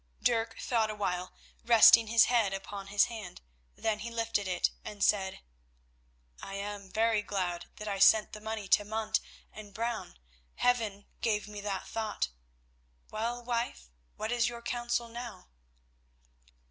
Dirk 0.23 0.57
thought 0.59 0.89
a 0.89 0.95
while, 0.95 1.31
resting 1.63 2.07
his 2.07 2.25
head 2.25 2.55
upon 2.55 2.87
his 2.87 3.05
hand. 3.05 3.39
Then 3.75 3.99
he 3.99 4.09
lifted 4.09 4.47
it 4.47 4.71
and 4.83 5.03
said: 5.03 5.41
"I 6.41 6.55
am 6.55 6.89
very 6.89 7.21
glad 7.21 7.67
that 7.75 7.87
I 7.87 7.99
sent 7.99 8.33
the 8.33 8.41
money 8.41 8.67
to 8.69 8.83
Munt 8.83 9.19
and 9.53 9.75
Brown, 9.75 10.17
Heaven 10.55 11.05
gave 11.21 11.47
me 11.47 11.61
that 11.61 11.87
thought. 11.87 12.29
Well, 13.11 13.43
wife, 13.43 13.91
what 14.15 14.31
is 14.31 14.49
your 14.49 14.63
counsel 14.63 15.07
now?" 15.07 15.49